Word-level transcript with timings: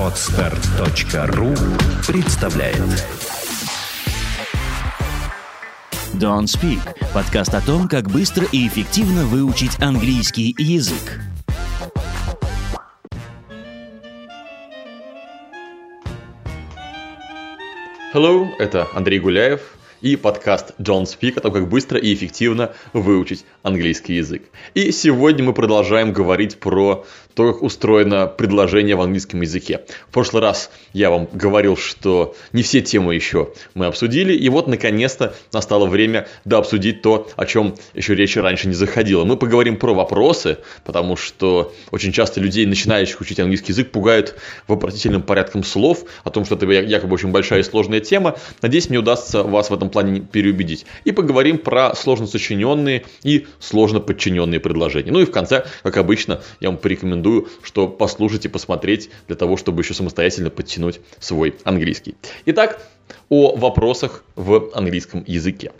Отстар.ру 0.00 1.54
представляет 2.06 2.78
Don't 6.14 6.44
Speak– 6.44 6.80
подкаст 7.14 7.52
о 7.52 7.60
том, 7.60 7.86
как 7.86 8.10
быстро 8.10 8.46
и 8.50 8.66
эффективно 8.66 9.26
выучить 9.26 9.78
английский 9.78 10.54
язык. 10.56 11.20
Hello, 18.14 18.48
это 18.58 18.88
Андрей 18.94 19.18
Гуляев 19.18 19.60
и 20.00 20.16
подкаст 20.16 20.72
John 20.78 21.02
Speak 21.02 21.38
о 21.38 21.40
том, 21.40 21.52
как 21.52 21.68
быстро 21.68 21.98
и 21.98 22.14
эффективно 22.14 22.72
выучить 22.92 23.44
английский 23.62 24.14
язык. 24.14 24.44
И 24.74 24.92
сегодня 24.92 25.44
мы 25.44 25.52
продолжаем 25.52 26.12
говорить 26.12 26.58
про 26.58 27.04
то, 27.36 27.52
как 27.52 27.62
устроено 27.62 28.26
предложение 28.26 28.96
в 28.96 29.02
английском 29.02 29.42
языке. 29.42 29.82
В 30.08 30.12
прошлый 30.12 30.42
раз 30.42 30.70
я 30.94 31.10
вам 31.10 31.28
говорил, 31.30 31.76
что 31.76 32.34
не 32.52 32.62
все 32.62 32.80
темы 32.80 33.14
еще 33.14 33.52
мы 33.74 33.86
обсудили, 33.86 34.32
и 34.32 34.48
вот 34.48 34.66
наконец-то 34.68 35.34
настало 35.52 35.86
время 35.86 36.28
дообсудить 36.46 37.02
то, 37.02 37.28
о 37.36 37.44
чем 37.44 37.76
еще 37.92 38.14
речи 38.14 38.38
раньше 38.38 38.68
не 38.68 38.74
заходило. 38.74 39.24
Мы 39.24 39.36
поговорим 39.36 39.76
про 39.76 39.92
вопросы, 39.92 40.58
потому 40.84 41.16
что 41.16 41.74
очень 41.90 42.10
часто 42.10 42.40
людей, 42.40 42.64
начинающих 42.64 43.20
учить 43.20 43.38
английский 43.38 43.72
язык, 43.72 43.90
пугают 43.90 44.34
вопросительным 44.66 45.20
порядком 45.20 45.62
слов, 45.62 46.04
о 46.24 46.30
том, 46.30 46.46
что 46.46 46.54
это 46.54 46.64
якобы 46.66 47.14
очень 47.14 47.32
большая 47.32 47.60
и 47.60 47.62
сложная 47.62 48.00
тема. 48.00 48.38
Надеюсь, 48.62 48.88
мне 48.88 48.98
удастся 48.98 49.42
вас 49.42 49.68
в 49.68 49.74
этом 49.74 49.90
плане 49.90 50.20
переубедить. 50.20 50.86
И 51.04 51.12
поговорим 51.12 51.58
про 51.58 51.94
сложно 51.94 52.26
сочиненные 52.26 53.04
и 53.22 53.46
сложно 53.60 54.00
подчиненные 54.00 54.58
предложения. 54.58 55.12
Ну 55.12 55.20
и 55.20 55.26
в 55.26 55.30
конце, 55.30 55.66
как 55.82 55.98
обычно, 55.98 56.40
я 56.60 56.70
вам 56.70 56.78
порекомендую, 56.78 57.25
что 57.62 57.88
послушать 57.88 58.44
и 58.44 58.48
посмотреть 58.48 59.10
для 59.26 59.36
того, 59.36 59.56
чтобы 59.56 59.82
еще 59.82 59.94
самостоятельно 59.94 60.50
подтянуть 60.50 61.00
свой 61.18 61.54
английский. 61.64 62.14
Итак, 62.46 62.80
о 63.28 63.56
вопросах 63.56 64.24
в 64.34 64.70
английском 64.74 65.24
языке. 65.26 65.72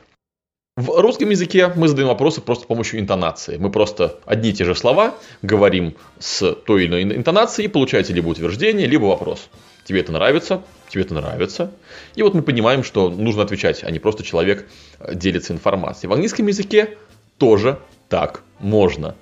В 0.77 1.00
русском 1.00 1.30
языке 1.30 1.72
мы 1.75 1.88
задаем 1.88 2.08
вопросы 2.08 2.42
просто 2.42 2.64
с 2.64 2.66
помощью 2.66 3.00
интонации. 3.00 3.56
Мы 3.56 3.70
просто 3.70 4.19
одни 4.27 4.50
и 4.50 4.53
те 4.53 4.66
же 4.66 4.75
слова 4.75 5.14
говорим 5.41 5.94
с 6.19 6.53
той 6.53 6.84
или 6.84 7.03
иной 7.03 7.16
интонацией 7.16 7.69
и 7.69 7.70
получаете 7.72 8.12
либо 8.12 8.28
утверждение, 8.28 8.86
либо 8.86 9.05
вопрос. 9.05 9.48
Тебе 9.84 10.00
это 10.00 10.12
нравится? 10.12 10.62
Тебе 10.91 11.05
это 11.05 11.14
нравится? 11.14 11.70
И 12.14 12.22
вот 12.22 12.34
мы 12.34 12.42
понимаем, 12.42 12.84
что 12.84 13.08
нужно 13.08 13.42
отвечать, 13.42 13.84
а 13.84 13.91
не 13.91 14.00
просто 14.00 14.22
человек 14.22 14.69
делится 15.14 15.55
информацией. 15.55 16.10
В 16.10 16.12
английском 16.12 16.47
языке 16.47 16.98
тоже 17.38 17.78
так 18.10 18.42
можно. 18.58 19.14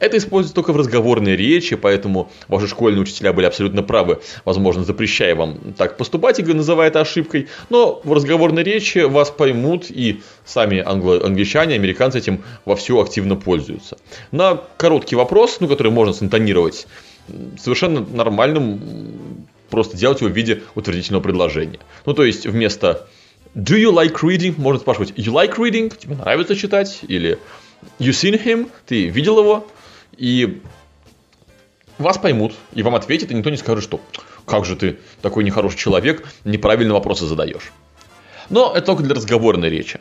Это 0.00 0.16
используется 0.16 0.54
только 0.54 0.72
в 0.72 0.76
разговорной 0.76 1.36
речи, 1.36 1.76
поэтому 1.76 2.30
ваши 2.48 2.66
школьные 2.66 3.02
учителя 3.02 3.32
были 3.34 3.46
абсолютно 3.46 3.82
правы, 3.82 4.20
возможно, 4.46 4.82
запрещая 4.82 5.34
вам 5.34 5.74
так 5.76 5.98
поступать 5.98 6.40
и 6.40 6.42
называя 6.42 6.88
это 6.88 7.00
ошибкой. 7.00 7.48
Но 7.68 8.00
в 8.02 8.12
разговорной 8.12 8.62
речи 8.62 8.98
вас 8.98 9.30
поймут 9.30 9.90
и 9.90 10.22
сами 10.44 10.78
англо- 10.78 11.24
англичане, 11.24 11.74
американцы 11.74 12.18
этим 12.18 12.42
вовсю 12.64 12.98
активно 12.98 13.36
пользуются. 13.36 13.98
На 14.32 14.60
короткий 14.78 15.16
вопрос, 15.16 15.58
ну, 15.60 15.68
который 15.68 15.92
можно 15.92 16.14
синтонировать 16.14 16.86
совершенно 17.58 18.00
нормальным, 18.00 19.46
просто 19.68 19.98
делать 19.98 20.20
его 20.22 20.30
в 20.30 20.36
виде 20.36 20.62
утвердительного 20.74 21.22
предложения. 21.22 21.78
Ну, 22.06 22.14
то 22.14 22.24
есть 22.24 22.46
вместо 22.46 23.06
Do 23.54 23.76
you 23.76 23.92
like 23.92 24.20
reading? 24.22 24.54
Можно 24.56 24.80
спрашивать 24.80 25.10
You 25.10 25.32
like 25.32 25.56
reading? 25.56 25.92
Тебе 25.96 26.14
нравится 26.14 26.56
читать? 26.56 27.00
Или 27.06 27.38
You 27.98 28.10
seen 28.10 28.42
him? 28.42 28.70
Ты 28.86 29.08
видел 29.08 29.38
его? 29.38 29.66
И 30.16 30.60
вас 31.98 32.18
поймут, 32.18 32.54
и 32.72 32.82
вам 32.82 32.94
ответят, 32.94 33.30
и 33.30 33.34
никто 33.34 33.50
не 33.50 33.56
скажет, 33.56 33.84
что 33.84 34.00
как 34.46 34.64
же 34.64 34.76
ты 34.76 34.98
такой 35.22 35.44
нехороший 35.44 35.78
человек, 35.78 36.26
неправильные 36.44 36.94
вопросы 36.94 37.26
задаешь. 37.26 37.72
Но 38.48 38.72
это 38.74 38.86
только 38.86 39.02
для 39.02 39.14
разговорной 39.14 39.70
речи. 39.70 40.00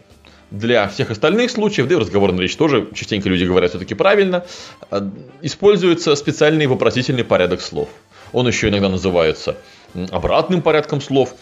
Для 0.50 0.88
всех 0.88 1.12
остальных 1.12 1.52
случаев, 1.52 1.88
да 1.88 1.94
и 1.94 1.98
в 1.98 2.00
разговорной 2.00 2.42
речи 2.42 2.58
тоже 2.58 2.88
частенько 2.96 3.30
люди 3.30 3.44
говорят 3.44 3.70
все-таки 3.70 3.94
правильно, 3.94 4.46
используется 5.42 6.16
специальный 6.16 6.66
вопросительный 6.66 7.24
порядок 7.24 7.62
слов. 7.62 7.90
Он 8.34 8.48
еще 8.48 8.70
иногда 8.70 8.90
называется 8.90 9.58
обратным 10.10 10.64
порядком 10.64 11.02
слов, 11.02 11.36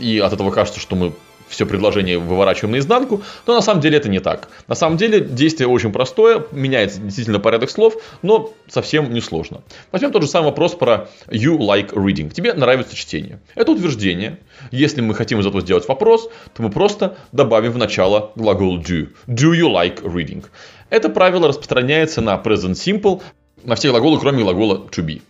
и 0.00 0.18
от 0.18 0.32
этого 0.32 0.50
кажется, 0.50 0.80
что 0.80 0.96
мы 0.96 1.12
все 1.48 1.66
предложение 1.66 2.18
выворачиваем 2.18 2.72
наизнанку, 2.72 3.22
но 3.46 3.54
на 3.54 3.60
самом 3.60 3.80
деле 3.80 3.98
это 3.98 4.08
не 4.08 4.20
так. 4.20 4.48
На 4.68 4.74
самом 4.74 4.96
деле 4.96 5.20
действие 5.20 5.68
очень 5.68 5.92
простое, 5.92 6.44
меняется 6.52 7.00
действительно 7.00 7.38
порядок 7.38 7.70
слов, 7.70 7.96
но 8.22 8.52
совсем 8.68 9.12
не 9.12 9.20
сложно. 9.20 9.62
Возьмем 9.92 10.12
тот 10.12 10.22
же 10.22 10.28
самый 10.28 10.46
вопрос 10.46 10.74
про 10.74 11.08
you 11.28 11.58
like 11.58 11.92
reading. 11.92 12.32
Тебе 12.32 12.52
нравится 12.54 12.96
чтение. 12.96 13.40
Это 13.54 13.72
утверждение. 13.72 14.38
Если 14.70 15.00
мы 15.00 15.14
хотим 15.14 15.40
из 15.40 15.46
этого 15.46 15.60
сделать 15.60 15.88
вопрос, 15.88 16.28
то 16.54 16.62
мы 16.62 16.70
просто 16.70 17.16
добавим 17.32 17.72
в 17.72 17.78
начало 17.78 18.32
глагол 18.34 18.78
do. 18.78 19.08
Do 19.26 19.52
you 19.52 19.70
like 19.70 20.02
reading? 20.02 20.44
Это 20.90 21.08
правило 21.08 21.48
распространяется 21.48 22.20
на 22.20 22.34
present 22.36 22.74
simple, 22.74 23.22
на 23.64 23.74
все 23.74 23.90
глаголы, 23.90 24.20
кроме 24.20 24.42
глагола 24.42 24.86
to 24.90 25.04
be. 25.04 25.20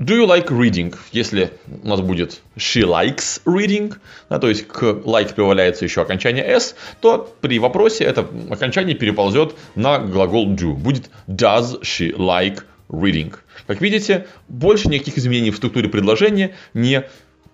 Do 0.00 0.14
you 0.14 0.26
like 0.26 0.48
reading? 0.48 0.94
Если 1.12 1.50
у 1.82 1.86
нас 1.86 2.00
будет 2.00 2.40
she 2.56 2.82
likes 2.84 3.42
reading, 3.44 3.94
да, 4.30 4.38
то 4.38 4.48
есть 4.48 4.66
к 4.66 4.82
like 4.82 5.34
прибавляется 5.34 5.84
еще 5.84 6.00
окончание 6.00 6.42
s, 6.42 6.74
то 7.02 7.30
при 7.42 7.58
вопросе 7.58 8.04
это 8.04 8.26
окончание 8.48 8.96
переползет 8.96 9.54
на 9.74 9.98
глагол 9.98 10.54
do. 10.54 10.72
Будет 10.72 11.10
does 11.28 11.82
she 11.82 12.16
like 12.16 12.62
reading? 12.88 13.34
Как 13.66 13.82
видите, 13.82 14.26
больше 14.48 14.88
никаких 14.88 15.18
изменений 15.18 15.50
в 15.50 15.56
структуре 15.56 15.90
предложения 15.90 16.54
не 16.72 17.04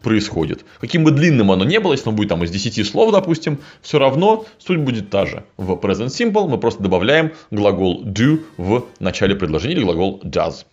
происходит. 0.00 0.64
Каким 0.78 1.02
бы 1.02 1.10
длинным 1.10 1.50
оно 1.50 1.64
не 1.64 1.80
было, 1.80 1.94
если 1.94 2.08
оно 2.08 2.16
будет 2.16 2.28
там 2.28 2.44
из 2.44 2.52
10 2.52 2.86
слов, 2.86 3.10
допустим, 3.10 3.58
все 3.82 3.98
равно 3.98 4.46
суть 4.58 4.78
будет 4.78 5.10
та 5.10 5.26
же. 5.26 5.42
В 5.56 5.72
present 5.72 6.10
simple 6.10 6.46
мы 6.46 6.58
просто 6.58 6.80
добавляем 6.80 7.32
глагол 7.50 8.04
do 8.04 8.44
в 8.56 8.86
начале 9.00 9.34
предложения 9.34 9.74
или 9.74 9.82
глагол 9.82 10.20
does. 10.22 10.64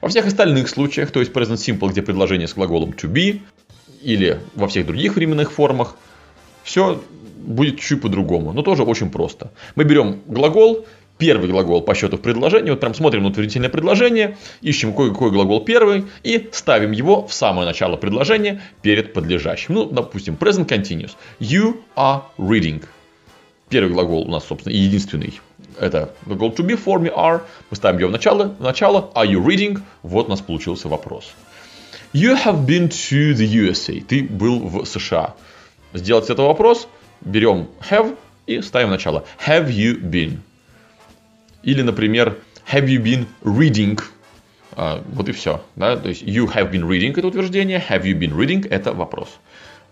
Во 0.00 0.08
всех 0.08 0.26
остальных 0.26 0.68
случаях, 0.68 1.10
то 1.10 1.20
есть 1.20 1.32
present 1.32 1.56
simple, 1.56 1.90
где 1.90 2.02
предложение 2.02 2.48
с 2.48 2.54
глаголом 2.54 2.90
to 2.90 3.10
be, 3.10 3.40
или 4.02 4.40
во 4.54 4.68
всех 4.68 4.86
других 4.86 5.16
временных 5.16 5.52
формах, 5.52 5.96
все 6.62 7.02
будет 7.36 7.80
чуть 7.80 8.02
по-другому, 8.02 8.52
но 8.52 8.62
тоже 8.62 8.82
очень 8.82 9.10
просто. 9.10 9.52
Мы 9.74 9.84
берем 9.84 10.20
глагол, 10.26 10.86
первый 11.18 11.48
глагол 11.48 11.82
по 11.82 11.94
счету 11.94 12.16
в 12.16 12.20
предложении, 12.20 12.70
вот 12.70 12.80
прям 12.80 12.94
смотрим 12.94 13.22
на 13.22 13.28
утвердительное 13.28 13.68
предложение, 13.68 14.36
ищем 14.62 14.90
какой, 14.90 15.10
какой 15.10 15.30
глагол 15.30 15.64
первый 15.64 16.04
и 16.22 16.48
ставим 16.52 16.92
его 16.92 17.26
в 17.26 17.32
самое 17.32 17.66
начало 17.66 17.96
предложения 17.96 18.62
перед 18.82 19.12
подлежащим. 19.12 19.74
Ну, 19.74 19.84
допустим, 19.86 20.34
present 20.34 20.68
continuous. 20.68 21.12
You 21.40 21.80
are 21.96 22.22
reading. 22.38 22.84
Первый 23.68 23.92
глагол 23.92 24.22
у 24.22 24.30
нас, 24.30 24.44
собственно, 24.46 24.72
единственный 24.72 25.40
это 25.78 26.14
глагол 26.24 26.52
to 26.52 26.64
be 26.66 26.76
в 26.76 26.82
форме 26.82 27.10
are. 27.10 27.42
Мы 27.70 27.76
ставим 27.76 27.98
ее 27.98 28.06
в 28.08 28.10
начало. 28.10 28.54
В 28.58 28.62
начало. 28.62 29.10
Are 29.14 29.26
you 29.26 29.44
reading? 29.44 29.80
Вот 30.02 30.26
у 30.26 30.30
нас 30.30 30.40
получился 30.40 30.88
вопрос. 30.88 31.32
You 32.12 32.36
have 32.44 32.64
been 32.66 32.88
to 32.88 33.34
the 33.34 33.46
USA. 33.46 34.00
Ты 34.00 34.22
был 34.22 34.60
в 34.60 34.84
США. 34.86 35.34
Сделать 35.92 36.30
это 36.30 36.42
вопрос. 36.42 36.88
Берем 37.20 37.68
have 37.90 38.16
и 38.46 38.60
ставим 38.62 38.88
в 38.88 38.90
начало. 38.92 39.24
Have 39.46 39.68
you 39.68 40.00
been? 40.00 40.38
Или, 41.62 41.82
например, 41.82 42.38
have 42.72 42.86
you 42.86 43.02
been 43.02 43.26
reading? 43.42 44.00
А, 44.72 45.02
вот 45.12 45.28
и 45.28 45.32
все. 45.32 45.62
Да? 45.74 45.96
То 45.96 46.08
есть 46.08 46.22
you 46.22 46.46
have 46.46 46.70
been 46.70 46.86
reading 46.86 47.12
это 47.16 47.26
утверждение, 47.26 47.82
have 47.88 48.04
you 48.04 48.14
been 48.18 48.34
reading 48.36 48.66
это 48.68 48.92
вопрос. 48.92 49.28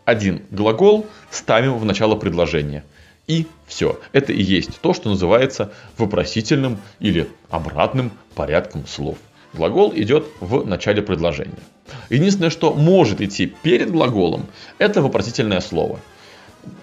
Один 0.04 0.42
глагол 0.50 1.06
ставим 1.30 1.78
в 1.78 1.84
начало 1.84 2.14
предложения. 2.16 2.84
И 3.26 3.46
все. 3.66 3.98
Это 4.12 4.32
и 4.32 4.42
есть 4.42 4.80
то, 4.80 4.92
что 4.92 5.08
называется 5.08 5.72
вопросительным 5.96 6.78
или 7.00 7.28
обратным 7.50 8.12
порядком 8.34 8.86
слов. 8.86 9.16
Глагол 9.54 9.92
идет 9.94 10.26
в 10.40 10.66
начале 10.66 11.00
предложения. 11.00 11.54
Единственное, 12.10 12.50
что 12.50 12.74
может 12.74 13.20
идти 13.20 13.46
перед 13.46 13.90
глаголом, 13.90 14.46
это 14.78 15.00
вопросительное 15.00 15.60
слово. 15.60 16.00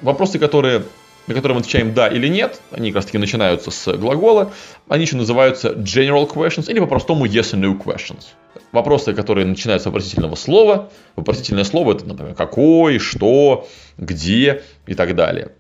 Вопросы, 0.02 0.40
которые, 0.40 0.84
на 1.28 1.34
которые 1.34 1.56
мы 1.56 1.62
отвечаем 1.62 1.94
да 1.94 2.08
или 2.08 2.28
нет, 2.28 2.62
они 2.72 2.92
как 2.92 2.98
раз 2.98 3.06
таки 3.06 3.18
начинаются 3.18 3.72
с 3.72 3.92
глагола, 3.98 4.52
они 4.88 5.04
еще 5.04 5.18
называются 5.18 5.74
general 5.74 6.32
questions 6.32 6.72
или 6.72 6.80
по-простому 6.80 7.26
yes 7.26 7.54
and 7.54 7.62
no 7.62 7.78
questions. 7.78 8.24
Вопросы, 8.72 9.14
которые 9.14 9.46
начинаются 9.46 9.84
с 9.84 9.88
вопросительного 9.88 10.36
слова. 10.36 10.90
Вопросительное 11.16 11.66
слово 11.66 11.94
это, 11.94 12.06
например, 12.06 12.36
какой, 12.36 13.00
что, 13.00 13.68
где 13.98 14.64
и 14.88 14.94
так 14.94 15.16
далее 15.16 15.52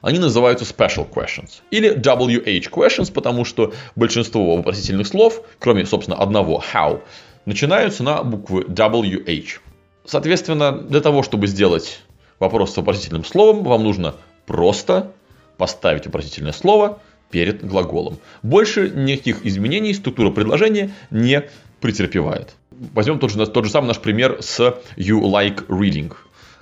они 0.00 0.18
называются 0.18 0.64
special 0.64 1.08
questions 1.08 1.60
или 1.70 1.96
WH 1.96 2.70
questions, 2.70 3.12
потому 3.12 3.44
что 3.44 3.72
большинство 3.96 4.56
вопросительных 4.56 5.06
слов, 5.06 5.42
кроме, 5.58 5.86
собственно, 5.86 6.16
одного 6.16 6.62
how, 6.72 7.00
начинаются 7.46 8.02
на 8.02 8.22
буквы 8.22 8.62
WH. 8.62 9.58
Соответственно, 10.04 10.72
для 10.72 11.00
того, 11.00 11.22
чтобы 11.22 11.46
сделать 11.46 12.00
вопрос 12.38 12.72
с 12.72 12.76
вопросительным 12.76 13.24
словом, 13.24 13.64
вам 13.64 13.84
нужно 13.84 14.14
просто 14.46 15.12
поставить 15.56 16.06
вопросительное 16.06 16.52
слово 16.52 17.00
перед 17.30 17.64
глаголом. 17.64 18.18
Больше 18.42 18.88
никаких 18.90 19.44
изменений 19.44 19.92
структура 19.92 20.30
предложения 20.30 20.92
не 21.10 21.44
претерпевает. 21.80 22.54
Возьмем 22.70 23.18
тот 23.18 23.32
же, 23.32 23.46
тот 23.46 23.64
же 23.64 23.70
самый 23.70 23.88
наш 23.88 23.98
пример 23.98 24.38
с 24.40 24.60
you 24.96 25.20
like 25.20 25.66
reading. 25.66 26.14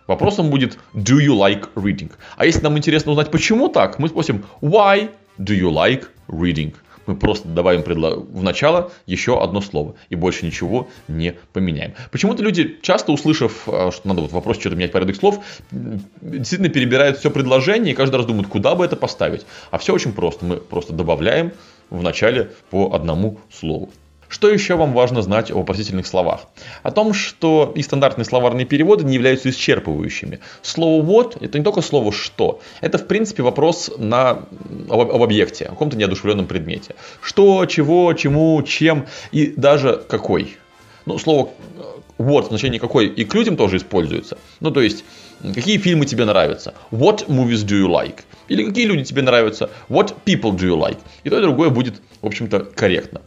Вопросом 0.06 0.50
будет 0.50 0.79
do 0.94 1.19
you 1.19 1.37
like 1.37 1.69
reading. 1.75 2.12
А 2.37 2.47
если 2.47 2.62
нам 2.62 2.76
интересно 2.79 3.12
узнать, 3.12 3.31
почему 3.31 3.69
так, 3.69 3.99
мы 3.99 4.08
спросим 4.08 4.44
why 4.61 5.11
do 5.38 5.55
you 5.58 5.70
like 5.70 6.06
reading. 6.29 6.75
Мы 7.06 7.14
просто 7.14 7.49
добавим 7.49 7.82
в 7.82 8.43
начало 8.43 8.91
еще 9.06 9.41
одно 9.41 9.61
слово 9.61 9.94
и 10.08 10.17
больше 10.17 10.44
ничего 10.44 10.88
не 11.06 11.35
поменяем. 11.53 11.94
Почему-то 12.11 12.43
люди, 12.43 12.79
часто 12.82 13.12
услышав, 13.12 13.69
э, 13.69 13.91
что 13.93 14.08
надо 14.08 14.23
вот 14.23 14.32
вопрос 14.32 14.58
что-то 14.58 14.75
менять 14.75 14.93
порядок 14.93 15.14
слов, 15.14 15.38
действительно 15.70 16.69
перебирают 16.69 17.19
все 17.19 17.31
предложение 17.31 17.93
и 17.93 17.97
каждый 17.97 18.17
раз 18.17 18.26
думают, 18.26 18.49
куда 18.49 18.75
бы 18.75 18.85
это 18.85 18.97
поставить. 18.97 19.47
А 19.70 19.79
все 19.79 19.94
очень 19.94 20.12
просто. 20.12 20.44
Мы 20.44 20.56
просто 20.56 20.93
добавляем 20.93 21.53
в 21.91 22.03
начале 22.03 22.50
по 22.70 22.93
одному 22.93 23.38
слову. 23.53 23.91
Что 24.28 24.50
еще 24.50 24.75
вам 24.76 24.93
важно 24.93 25.23
знать 25.23 25.50
о 25.50 25.56
вопросительных 25.56 26.06
словах? 26.06 26.46
О 26.82 26.90
том, 26.90 27.12
что 27.12 27.73
и 27.75 27.82
стандартные 27.82 28.25
словарные 28.25 28.67
переводы 28.67 29.05
не 29.05 29.14
являются 29.14 29.50
исчерпывающими. 29.50 30.40
Слово 30.62 31.02
«вот»— 31.02 31.37
это 31.40 31.58
не 31.58 31.64
только 31.64 31.81
слово 31.82 32.12
«что». 32.12 32.61
Это, 32.81 32.99
в 32.99 33.06
принципе, 33.06 33.43
вопрос 33.43 33.93
на, 33.99 34.46
об, 34.88 35.00
об 35.00 35.23
объекте, 35.23 35.67
о 35.67 35.70
каком-то 35.70 35.96
неодушевленном 35.96 36.46
предмете. 36.46 36.94
Что, 37.20 37.67
чего, 37.67 38.12
чему, 38.14 38.62
чем 38.62 39.06
и 39.31 39.52
даже 39.56 40.02
какой. 40.08 40.56
Ну, 41.05 41.19
слово 41.19 41.50
«вот» 42.19 42.46
в 42.46 42.49
значении 42.49 42.79
«какой» 42.79 43.06
и 43.06 43.25
к 43.25 43.34
людям 43.34 43.56
тоже 43.56 43.76
используется. 43.76 44.38
Ну, 44.61 44.70
то 44.70 44.81
есть, 44.81 45.05
какие 45.55 45.79
фильмы 45.79 46.06
тебе 46.06 46.25
нравятся? 46.25 46.75
What 46.90 47.29
movies 47.29 47.64
do 47.64 47.81
you 47.81 47.88
like? 47.88 48.20
Или 48.49 48.64
какие 48.64 48.87
люди 48.87 49.05
тебе 49.05 49.22
нравятся? 49.22 49.70
What 49.88 50.14
people 50.25 50.52
do 50.52 50.67
you 50.67 50.76
like? 50.76 50.99
И 51.25 51.31
то 51.31 51.38
и 51.38 51.43
другое 51.43 51.70
будет, 51.70 52.00
в 52.20 52.26
общем-то, 52.26 52.61
корректно. 52.61 53.22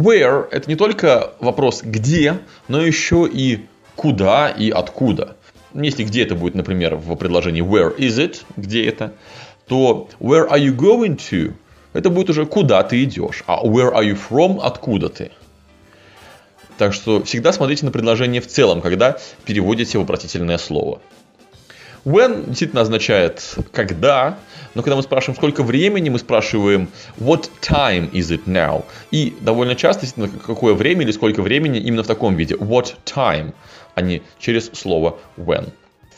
Where– 0.00 0.48
это 0.50 0.68
не 0.70 0.76
только 0.76 1.34
вопрос 1.40 1.82
где, 1.82 2.38
но 2.68 2.80
еще 2.80 3.28
и 3.30 3.66
куда 3.96 4.48
и 4.48 4.70
откуда. 4.70 5.36
Если 5.74 6.04
где 6.04 6.22
это 6.22 6.34
будет, 6.34 6.54
например, 6.54 6.96
в 6.96 7.14
предложении 7.16 7.62
where 7.62 7.94
is 7.98 8.16
it, 8.18 8.42
где 8.56 8.86
это, 8.86 9.12
то 9.66 10.08
where 10.18 10.48
are 10.50 10.58
you 10.58 10.74
going 10.74 11.16
to, 11.30 11.52
это 11.92 12.08
будет 12.08 12.30
уже 12.30 12.46
куда 12.46 12.82
ты 12.82 13.04
идешь, 13.04 13.44
а 13.46 13.62
where 13.62 13.92
are 13.92 14.02
you 14.02 14.18
from, 14.18 14.60
откуда 14.62 15.10
ты. 15.10 15.32
Так 16.78 16.94
что 16.94 17.22
всегда 17.22 17.52
смотрите 17.52 17.84
на 17.84 17.92
предложение 17.92 18.40
в 18.40 18.46
целом, 18.46 18.80
когда 18.80 19.18
переводите 19.44 19.98
вопросительное 19.98 20.56
слово. 20.56 21.02
When 22.04 22.46
действительно 22.46 22.82
означает 22.82 23.56
когда, 23.72 24.38
но 24.74 24.82
когда 24.82 24.96
мы 24.96 25.02
спрашиваем, 25.02 25.36
сколько 25.36 25.62
времени, 25.62 26.08
мы 26.08 26.18
спрашиваем 26.18 26.88
what 27.18 27.50
time 27.60 28.10
is 28.12 28.30
it 28.30 28.44
now? 28.46 28.84
И 29.10 29.34
довольно 29.40 29.74
часто, 29.74 30.02
действительно, 30.02 30.38
какое 30.38 30.74
время 30.74 31.02
или 31.02 31.10
сколько 31.10 31.42
времени 31.42 31.78
именно 31.78 32.02
в 32.02 32.06
таком 32.06 32.36
виде. 32.36 32.54
What 32.54 32.94
time, 33.04 33.52
а 33.94 34.00
не 34.00 34.22
через 34.38 34.70
слово 34.72 35.18
when. 35.36 35.72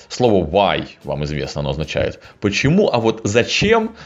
Слово 0.09 0.47
why 0.47 0.87
вам 1.05 1.25
известно, 1.25 1.63
оно 1.63 1.71
означает 1.71 2.21
почему, 2.41 2.91
а 2.93 2.99
вот 2.99 3.23
зачем 3.25 3.97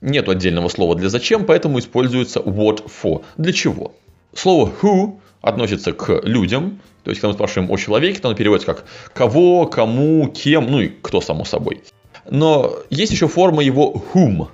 нет 0.00 0.28
отдельного 0.28 0.68
слова 0.68 0.94
для 0.94 1.08
зачем, 1.08 1.44
поэтому 1.44 1.78
используется 1.78 2.40
what 2.40 2.84
for. 2.86 3.24
Для 3.36 3.52
чего? 3.52 3.92
Слово 4.34 4.72
who 4.80 5.18
относится 5.40 5.92
к 5.92 6.20
людям, 6.24 6.80
то 7.04 7.10
есть, 7.10 7.20
когда 7.20 7.28
мы 7.28 7.34
спрашиваем 7.34 7.70
о 7.70 7.76
человеке, 7.78 8.20
то 8.20 8.28
оно 8.28 8.36
переводится 8.36 8.74
как 8.74 8.84
кого, 9.14 9.66
кому, 9.66 10.28
кем, 10.28 10.70
ну 10.70 10.80
и 10.80 10.88
кто, 10.88 11.20
само 11.20 11.44
собой. 11.44 11.82
Но 12.30 12.76
есть 12.90 13.12
еще 13.12 13.28
форма 13.28 13.62
его 13.62 14.04
whom. 14.12 14.48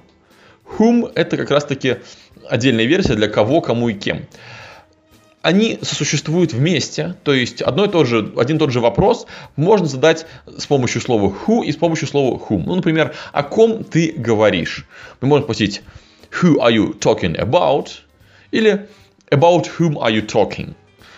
Whom– 0.79 1.11
это 1.15 1.37
как 1.37 1.51
раз-таки 1.51 1.97
отдельная 2.49 2.85
версия 2.85 3.15
для 3.15 3.29
кого, 3.29 3.61
кому 3.61 3.89
и 3.89 3.95
кем. 3.95 4.27
Они 5.43 5.79
сосуществуют 5.83 6.53
вместе, 6.53 7.17
то 7.23 7.35
есть 7.35 7.61
одно 7.61 7.85
и 7.85 7.89
то 7.89 8.05
же, 8.05 8.33
один 8.37 8.57
и 8.57 8.59
тот 8.61 8.71
же 8.71 8.81
вопрос 8.81 9.27
можно 9.57 9.87
задать 9.87 10.27
с 10.47 10.67
помощью 10.67 11.03
слова 11.03 11.35
who 11.47 11.65
и 11.65 11.73
с 11.73 11.77
помощью 11.77 12.09
слова 12.09 12.39
whom. 12.39 12.63
Ну, 12.65 12.77
например, 12.77 13.15
о 13.33 13.43
ком 13.43 13.85
ты 13.85 14.15
говоришь? 14.17 14.87
Мы 15.21 15.29
можем 15.29 15.45
спросить 15.45 15.83
who 16.41 16.57
are 16.57 16.73
you 16.73 16.99
talking 16.99 17.37
about? 17.37 17.89
Или 18.53 18.87
about 19.35 19.67
whom 19.79 19.99
are 19.99 20.11
you 20.11 20.25
talking? 20.25 20.75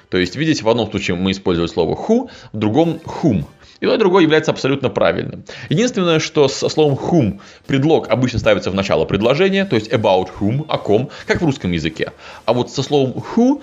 То 0.09 0.19
есть, 0.19 0.37
видите, 0.37 0.63
в 0.65 0.69
одном 0.69 0.91
случае 0.91 1.17
мы 1.17 1.33
используем 1.33 1.69
слово 1.69 1.95
who, 1.95 2.31
в 2.53 2.59
другом 2.59 3.01
whom. 3.05 3.45
И 3.81 3.87
то, 3.87 3.95
и 3.95 3.99
другое 3.99 4.23
является 4.23 4.53
абсолютно 4.53 4.89
правильным. 4.89 5.45
Единственное, 5.69 6.19
что 6.19 6.49
со 6.49 6.69
словом 6.69 6.95
whom 6.95 7.41
предлог 7.67 8.09
обычно 8.09 8.39
ставится 8.39 8.71
в 8.71 8.75
начало 8.75 9.05
предложения, 9.05 9.67
то 9.67 9.77
есть 9.77 9.93
about 9.93 10.31
whom, 10.41 10.65
о 10.69 10.79
ком, 10.79 11.11
как 11.27 11.43
в 11.43 11.45
русском 11.45 11.73
языке. 11.73 12.13
А 12.47 12.55
вот 12.55 12.71
со 12.71 12.83
словом 12.83 13.23
who 13.35 13.63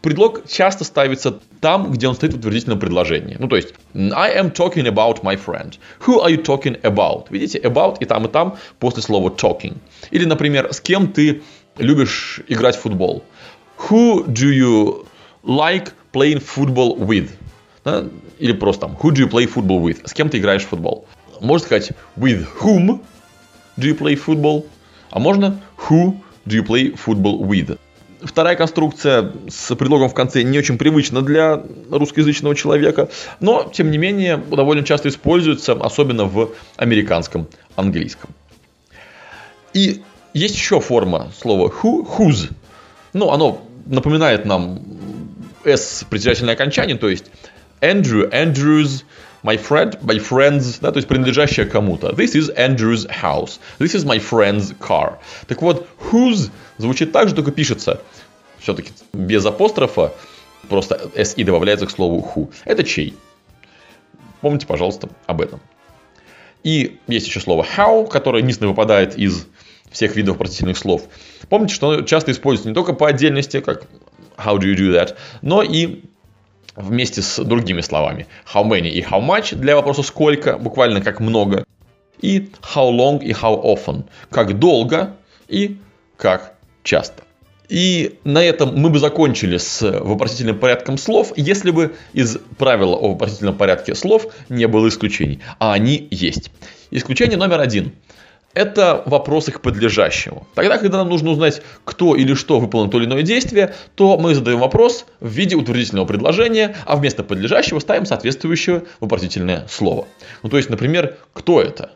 предлог 0.00 0.48
часто 0.48 0.84
ставится 0.84 1.38
там, 1.60 1.92
где 1.92 2.08
он 2.08 2.14
стоит 2.14 2.32
в 2.32 2.38
утвердительном 2.38 2.78
предложении. 2.78 3.36
Ну, 3.38 3.48
то 3.48 3.56
есть, 3.56 3.74
I 3.94 4.34
am 4.40 4.52
talking 4.52 4.86
about 4.86 5.22
my 5.22 5.36
friend. 5.36 5.74
Who 6.06 6.24
are 6.24 6.30
you 6.30 6.42
talking 6.42 6.80
about? 6.80 7.26
Видите, 7.28 7.58
about 7.58 7.98
и 8.00 8.06
там, 8.06 8.24
и 8.24 8.28
там 8.28 8.56
после 8.78 9.02
слова 9.02 9.28
talking. 9.28 9.76
Или, 10.10 10.24
например, 10.24 10.72
с 10.72 10.80
кем 10.80 11.12
ты 11.12 11.42
любишь 11.76 12.40
играть 12.48 12.76
в 12.76 12.80
футбол? 12.80 13.24
Who 13.88 14.26
do 14.26 14.50
you 14.52 15.06
like 15.42 15.92
playing 16.12 16.40
football 16.40 16.98
with. 16.98 17.30
Да? 17.84 18.04
Или 18.38 18.52
просто 18.52 18.86
там, 18.86 18.96
who 19.00 19.10
do 19.10 19.26
you 19.26 19.30
play 19.30 19.46
football 19.46 19.82
with? 19.82 20.06
С 20.06 20.12
кем 20.12 20.28
ты 20.28 20.38
играешь 20.38 20.62
в 20.62 20.68
футбол? 20.68 21.06
Можно 21.40 21.66
сказать, 21.66 21.92
with 22.16 22.46
whom 22.60 23.00
do 23.76 23.88
you 23.88 23.96
play 23.96 24.20
football? 24.22 24.66
А 25.10 25.18
можно, 25.18 25.60
who 25.88 26.16
do 26.46 26.60
you 26.60 26.66
play 26.66 26.94
football 26.94 27.40
with? 27.40 27.78
Вторая 28.22 28.54
конструкция 28.54 29.32
с 29.48 29.74
предлогом 29.74 30.10
в 30.10 30.14
конце 30.14 30.42
не 30.42 30.58
очень 30.58 30.76
привычна 30.76 31.22
для 31.22 31.62
русскоязычного 31.90 32.54
человека, 32.54 33.08
но, 33.40 33.70
тем 33.72 33.90
не 33.90 33.96
менее, 33.96 34.36
довольно 34.36 34.84
часто 34.84 35.08
используется, 35.08 35.72
особенно 35.72 36.26
в 36.26 36.50
американском 36.76 37.46
английском. 37.76 38.30
И 39.72 40.02
есть 40.34 40.54
еще 40.54 40.80
форма 40.80 41.30
слова 41.34 41.68
who, 41.68 42.06
whose. 42.06 42.52
Ну, 43.14 43.30
оно 43.30 43.62
напоминает 43.90 44.44
нам 44.44 44.80
S 45.64 46.04
притяжательное 46.08 46.54
окончание, 46.54 46.96
то 46.96 47.08
есть 47.08 47.26
Andrew, 47.80 48.30
Andrews, 48.30 49.04
my 49.42 49.56
friend, 49.56 50.00
my 50.02 50.18
friends, 50.18 50.78
да, 50.80 50.92
то 50.92 50.98
есть 50.98 51.08
принадлежащее 51.08 51.66
кому-то. 51.66 52.10
This 52.10 52.34
is 52.34 52.54
Andrew's 52.56 53.06
house. 53.06 53.58
This 53.78 53.94
is 53.94 54.04
my 54.04 54.18
friend's 54.18 54.74
car. 54.78 55.18
Так 55.48 55.60
вот, 55.62 55.86
whose 56.10 56.50
звучит 56.78 57.12
так 57.12 57.28
же, 57.28 57.34
только 57.34 57.50
пишется 57.50 58.00
все-таки 58.58 58.92
без 59.12 59.44
апострофа, 59.44 60.12
просто 60.68 61.10
SI 61.14 61.44
добавляется 61.44 61.86
к 61.86 61.90
слову 61.90 62.26
who. 62.34 62.52
Это 62.64 62.84
чей? 62.84 63.16
Помните, 64.40 64.66
пожалуйста, 64.66 65.08
об 65.26 65.40
этом. 65.40 65.60
И 66.62 66.98
есть 67.06 67.26
еще 67.26 67.40
слово 67.40 67.66
how, 67.76 68.06
которое 68.06 68.42
единственное 68.42 68.70
выпадает 68.70 69.18
из 69.18 69.46
всех 69.90 70.16
видов 70.16 70.36
вопросительных 70.36 70.78
слов. 70.78 71.02
Помните, 71.48 71.74
что 71.74 71.90
оно 71.90 72.02
часто 72.02 72.32
используется 72.32 72.68
не 72.68 72.74
только 72.74 72.92
по 72.92 73.08
отдельности, 73.08 73.60
как 73.60 73.86
how 74.36 74.58
do 74.58 74.62
you 74.62 74.76
do 74.76 74.92
that, 74.92 75.16
но 75.42 75.62
и 75.62 76.02
вместе 76.76 77.22
с 77.22 77.42
другими 77.42 77.80
словами. 77.80 78.26
How 78.52 78.64
many 78.64 78.88
и 78.88 79.02
how 79.02 79.20
much 79.20 79.54
для 79.54 79.76
вопроса 79.76 80.02
сколько, 80.02 80.56
буквально 80.58 81.00
как 81.00 81.20
много. 81.20 81.64
И 82.20 82.50
how 82.74 82.90
long 82.90 83.22
и 83.22 83.32
how 83.32 83.60
often, 83.62 84.04
как 84.30 84.58
долго 84.58 85.16
и 85.48 85.78
как 86.16 86.54
часто. 86.82 87.22
И 87.68 88.18
на 88.24 88.42
этом 88.42 88.76
мы 88.76 88.90
бы 88.90 88.98
закончили 88.98 89.56
с 89.56 89.80
вопросительным 89.80 90.58
порядком 90.58 90.98
слов, 90.98 91.32
если 91.36 91.70
бы 91.70 91.94
из 92.12 92.36
правила 92.58 92.96
о 92.96 93.10
вопросительном 93.10 93.56
порядке 93.56 93.94
слов 93.94 94.26
не 94.48 94.66
было 94.66 94.88
исключений. 94.88 95.40
А 95.60 95.72
они 95.72 96.08
есть. 96.10 96.50
Исключение 96.90 97.38
номер 97.38 97.60
один– 97.60 97.92
это 98.54 99.02
вопросы 99.06 99.52
к 99.52 99.60
подлежащему. 99.60 100.46
Тогда, 100.54 100.78
когда 100.78 100.98
нам 100.98 101.08
нужно 101.08 101.30
узнать, 101.30 101.62
кто 101.84 102.16
или 102.16 102.34
что 102.34 102.58
выполнил 102.58 102.90
то 102.90 102.98
или 102.98 103.06
иное 103.06 103.22
действие, 103.22 103.74
то 103.94 104.18
мы 104.18 104.34
задаем 104.34 104.58
вопрос 104.58 105.06
в 105.20 105.28
виде 105.28 105.56
утвердительного 105.56 106.06
предложения, 106.06 106.76
а 106.86 106.96
вместо 106.96 107.22
подлежащего 107.22 107.78
ставим 107.78 108.06
соответствующее 108.06 108.84
вопросительное 108.98 109.66
слово. 109.68 110.08
Ну, 110.42 110.48
то 110.48 110.56
есть, 110.56 110.68
например, 110.68 111.16
кто 111.32 111.62
это? 111.62 111.92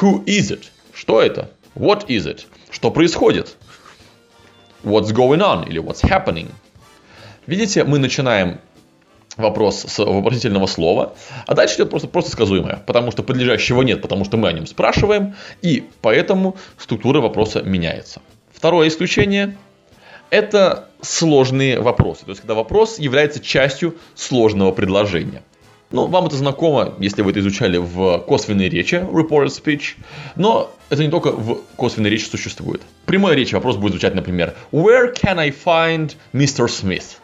Who 0.00 0.24
is 0.24 0.50
it? 0.50 0.64
Что 0.92 1.22
это? 1.22 1.50
What 1.74 2.06
is 2.08 2.26
it? 2.26 2.46
Что 2.70 2.90
происходит? 2.90 3.56
What's 4.82 5.12
going 5.12 5.40
on? 5.40 5.68
Или 5.68 5.80
what's 5.80 6.02
happening? 6.02 6.48
Видите, 7.46 7.84
мы 7.84 7.98
начинаем 7.98 8.60
вопрос 9.40 9.84
с 9.88 9.98
вопросительного 9.98 10.66
слова, 10.66 11.14
а 11.46 11.54
дальше 11.54 11.76
идет 11.76 11.90
просто, 11.90 12.08
просто 12.08 12.30
сказуемое, 12.30 12.82
потому 12.86 13.10
что 13.10 13.22
подлежащего 13.22 13.82
нет, 13.82 14.02
потому 14.02 14.24
что 14.24 14.36
мы 14.36 14.48
о 14.48 14.52
нем 14.52 14.66
спрашиваем, 14.66 15.34
и 15.62 15.84
поэтому 16.00 16.56
структура 16.78 17.20
вопроса 17.20 17.62
меняется. 17.62 18.22
Второе 18.52 18.88
исключение– 18.88 19.56
это 20.30 20.88
сложные 21.00 21.80
вопросы, 21.80 22.24
то 22.24 22.30
есть 22.30 22.40
когда 22.40 22.54
вопрос 22.54 22.98
является 22.98 23.40
частью 23.40 23.96
сложного 24.14 24.72
предложения. 24.72 25.42
Ну, 25.92 26.06
вам 26.06 26.26
это 26.26 26.36
знакомо, 26.36 26.94
если 27.00 27.22
вы 27.22 27.32
это 27.32 27.40
изучали 27.40 27.76
в 27.76 28.18
косвенной 28.18 28.68
речи, 28.68 28.94
reported 28.94 29.48
speech, 29.48 29.96
но 30.36 30.70
это 30.88 31.02
не 31.02 31.10
только 31.10 31.32
в 31.32 31.62
косвенной 31.76 32.10
речи 32.10 32.26
существует. 32.26 32.80
В 33.02 33.06
прямой 33.06 33.34
речи 33.34 33.54
вопрос 33.54 33.76
будет 33.76 33.92
звучать, 33.92 34.14
например, 34.14 34.54
Where 34.70 35.12
can 35.12 35.40
I 35.40 35.50
find 35.50 36.14
Mr. 36.32 36.68
Smith? 36.68 37.16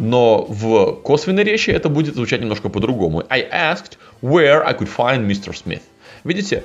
Но 0.00 0.46
в 0.48 1.02
косвенной 1.02 1.44
речи 1.44 1.70
это 1.70 1.90
будет 1.90 2.14
звучать 2.14 2.40
немножко 2.40 2.70
по-другому. 2.70 3.22
I 3.28 3.42
asked 3.42 3.98
where 4.22 4.64
I 4.64 4.72
could 4.72 4.88
find 4.88 5.26
Mr. 5.26 5.54
Smith. 5.54 5.82
Видите, 6.24 6.64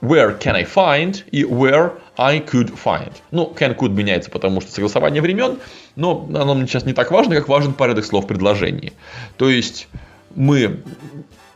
where 0.00 0.38
can 0.38 0.54
I 0.56 0.64
find 0.64 1.22
и 1.30 1.44
where 1.44 1.92
I 2.16 2.40
could 2.40 2.72
find. 2.82 3.12
Ну, 3.30 3.52
can, 3.54 3.76
could 3.76 3.90
меняется, 3.90 4.30
потому 4.30 4.62
что 4.62 4.72
согласование 4.72 5.20
времен, 5.20 5.58
но 5.96 6.26
оно 6.34 6.54
мне 6.54 6.66
сейчас 6.66 6.86
не 6.86 6.94
так 6.94 7.10
важно, 7.10 7.34
как 7.34 7.46
важен 7.46 7.74
порядок 7.74 8.06
слов 8.06 8.24
в 8.24 8.26
предложении. 8.26 8.94
То 9.36 9.50
есть 9.50 9.86
мы 10.34 10.80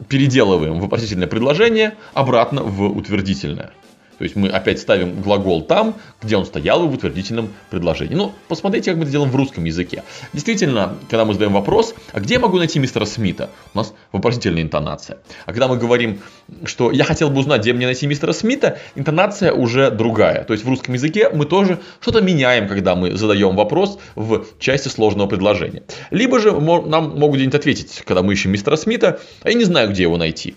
переделываем 0.08 0.80
вопросительное 0.80 1.28
предложение 1.28 1.94
обратно 2.12 2.62
в 2.62 2.94
утвердительное. 2.94 3.72
То 4.22 4.24
есть 4.24 4.36
мы 4.36 4.50
опять 4.50 4.78
ставим 4.78 5.20
глагол 5.20 5.62
там, 5.62 5.96
где 6.22 6.36
он 6.36 6.46
стоял 6.46 6.86
в 6.86 6.94
утвердительном 6.94 7.52
предложении. 7.70 8.14
Ну, 8.14 8.32
посмотрите, 8.46 8.92
как 8.92 8.98
мы 8.98 9.02
это 9.02 9.10
делаем 9.10 9.32
в 9.32 9.34
русском 9.34 9.64
языке. 9.64 10.04
Действительно, 10.32 10.94
когда 11.10 11.24
мы 11.24 11.32
задаем 11.32 11.52
вопрос, 11.54 11.92
а 12.12 12.20
где 12.20 12.34
я 12.34 12.40
могу 12.40 12.56
найти 12.56 12.78
мистера 12.78 13.04
Смита? 13.04 13.50
У 13.74 13.78
нас 13.78 13.92
вопросительная 14.12 14.62
интонация. 14.62 15.18
А 15.44 15.50
когда 15.50 15.66
мы 15.66 15.76
говорим, 15.76 16.20
что 16.66 16.92
я 16.92 17.02
хотел 17.02 17.30
бы 17.30 17.40
узнать, 17.40 17.62
где 17.62 17.72
мне 17.72 17.84
найти 17.84 18.06
мистера 18.06 18.32
Смита, 18.32 18.78
интонация 18.94 19.52
уже 19.52 19.90
другая. 19.90 20.44
То 20.44 20.52
есть 20.52 20.64
в 20.64 20.68
русском 20.68 20.94
языке 20.94 21.28
мы 21.28 21.44
тоже 21.44 21.80
что-то 21.98 22.20
меняем, 22.20 22.68
когда 22.68 22.94
мы 22.94 23.16
задаем 23.16 23.56
вопрос 23.56 23.98
в 24.14 24.44
части 24.60 24.86
сложного 24.86 25.26
предложения. 25.26 25.82
Либо 26.12 26.38
же 26.38 26.52
нам 26.52 27.18
могут 27.18 27.38
где-нибудь 27.38 27.56
ответить, 27.56 28.04
когда 28.06 28.22
мы 28.22 28.34
ищем 28.34 28.52
мистера 28.52 28.76
Смита, 28.76 29.18
а 29.42 29.48
я 29.48 29.56
не 29.56 29.64
знаю, 29.64 29.90
где 29.90 30.02
его 30.02 30.16
найти. 30.16 30.54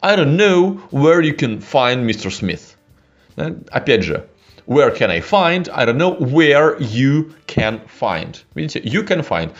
I 0.00 0.16
don't 0.16 0.36
know 0.36 0.80
where 0.90 1.22
you 1.22 1.34
can 1.34 1.60
find 1.60 2.06
Mr. 2.06 2.30
Smith. 2.30 2.73
Опять 3.36 4.02
же, 4.02 4.26
where 4.66 4.96
can 4.96 5.10
I 5.10 5.20
find? 5.20 5.68
I 5.72 5.86
don't 5.86 5.96
know 5.96 6.18
where 6.18 6.78
you 6.78 7.32
can 7.46 7.80
find. 8.00 8.36
Видите, 8.54 8.80
you 8.80 9.06
can 9.06 9.26
find. 9.26 9.50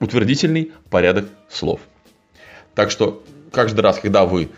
Утвердительный 0.00 0.72
порядок 0.90 1.26
слов. 1.50 1.80
Так 2.74 2.90
что 2.90 3.22
каждый 3.52 3.80
раз, 3.80 3.98
когда 3.98 4.24
вы 4.24 4.50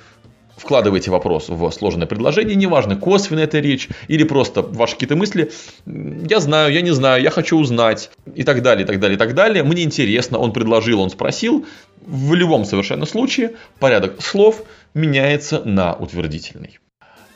вкладываете 0.56 1.10
вопрос 1.10 1.48
в 1.48 1.70
сложное 1.70 2.06
предложение, 2.06 2.54
неважно, 2.54 2.94
косвенно 2.94 3.40
это 3.40 3.60
речь 3.60 3.88
или 4.08 4.24
просто 4.24 4.60
ваши 4.60 4.92
какие-то 4.94 5.16
мысли, 5.16 5.50
я 5.86 6.38
знаю, 6.40 6.70
я 6.72 6.82
не 6.82 6.90
знаю, 6.90 7.22
я 7.22 7.30
хочу 7.30 7.58
узнать 7.58 8.10
и 8.34 8.42
так 8.42 8.60
далее, 8.60 8.84
и 8.84 8.86
так 8.86 9.00
далее, 9.00 9.16
и 9.16 9.18
так 9.18 9.34
далее. 9.34 9.64
Мне 9.64 9.84
интересно, 9.84 10.38
он 10.38 10.52
предложил, 10.52 11.00
он 11.00 11.08
спросил. 11.08 11.64
В 12.02 12.34
любом 12.34 12.66
совершенно 12.66 13.06
случае 13.06 13.56
порядок 13.78 14.20
слов 14.20 14.62
меняется 14.92 15.62
на 15.64 15.94
утвердительный. 15.94 16.78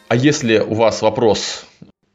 А 0.08 0.16
если 0.16 0.58
у 0.58 0.74
вас 0.74 1.02
вопрос, 1.02 1.64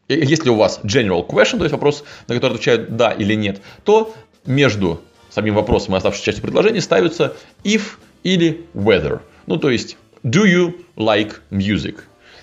э, 0.08 0.16
если 0.16 0.50
у 0.50 0.56
вас 0.56 0.80
general 0.84 1.28
question, 1.28 1.58
то 1.58 1.64
есть 1.64 1.74
вопрос, 1.74 2.04
на 2.28 2.36
который 2.36 2.54
отвечают 2.54 2.96
да 2.96 3.12
или 3.12 3.34
нет, 3.34 3.62
то 3.84 4.14
между 4.46 5.02
самим 5.30 5.56
вопросом 5.56 5.96
и 5.96 5.98
оставшейся 5.98 6.26
частью 6.26 6.44
предложения 6.44 6.82
ставится 6.82 7.36
if 7.64 7.98
или 8.24 8.66
whether. 8.74 9.22
Ну, 9.48 9.58
то 9.58 9.70
есть, 9.70 9.98
do 10.24 10.44
you 10.46 10.86
like 10.96 11.36
music? 11.52 12.00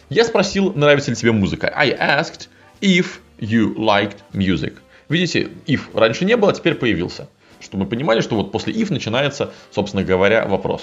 Я 0.08 0.24
спросил, 0.24 0.72
нравится 0.72 1.10
ли 1.10 1.16
тебе 1.16 1.32
музыка. 1.32 1.72
I 1.74 1.90
asked 1.90 2.48
if 2.80 3.06
you 3.38 3.74
liked 3.76 4.18
music. 4.32 4.74
Видите, 5.08 5.50
if 5.66 5.80
раньше 5.94 6.24
не 6.24 6.36
было, 6.36 6.50
а 6.50 6.54
теперь 6.54 6.74
появился. 6.74 7.28
Чтобы 7.60 7.84
мы 7.84 7.90
понимали, 7.90 8.20
что 8.20 8.36
вот 8.36 8.52
после 8.52 8.72
if 8.72 8.92
начинается, 8.92 9.52
собственно 9.70 10.04
говоря, 10.04 10.46
вопрос. 10.46 10.82